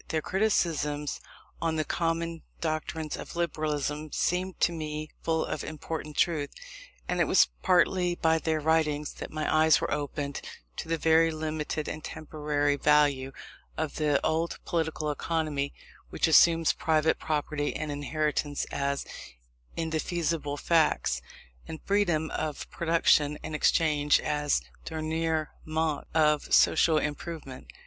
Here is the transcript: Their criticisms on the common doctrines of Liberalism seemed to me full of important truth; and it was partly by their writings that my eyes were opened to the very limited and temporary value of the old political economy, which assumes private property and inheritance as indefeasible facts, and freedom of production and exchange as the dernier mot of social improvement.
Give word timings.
Their 0.07 0.23
criticisms 0.23 1.21
on 1.61 1.75
the 1.75 1.85
common 1.85 2.41
doctrines 2.59 3.15
of 3.15 3.35
Liberalism 3.35 4.11
seemed 4.13 4.59
to 4.61 4.71
me 4.71 5.11
full 5.21 5.45
of 5.45 5.63
important 5.63 6.17
truth; 6.17 6.49
and 7.07 7.19
it 7.21 7.25
was 7.25 7.49
partly 7.61 8.15
by 8.15 8.39
their 8.39 8.59
writings 8.59 9.13
that 9.19 9.29
my 9.29 9.47
eyes 9.57 9.79
were 9.79 9.93
opened 9.93 10.41
to 10.77 10.87
the 10.87 10.97
very 10.97 11.29
limited 11.29 11.87
and 11.87 12.03
temporary 12.03 12.77
value 12.77 13.31
of 13.77 13.97
the 13.97 14.19
old 14.25 14.57
political 14.65 15.11
economy, 15.11 15.71
which 16.09 16.27
assumes 16.27 16.73
private 16.73 17.19
property 17.19 17.75
and 17.75 17.91
inheritance 17.91 18.65
as 18.71 19.05
indefeasible 19.77 20.57
facts, 20.57 21.21
and 21.67 21.79
freedom 21.85 22.31
of 22.31 22.67
production 22.71 23.37
and 23.43 23.53
exchange 23.53 24.19
as 24.19 24.61
the 24.61 24.65
dernier 24.95 25.49
mot 25.63 26.07
of 26.15 26.51
social 26.51 26.97
improvement. 26.97 27.67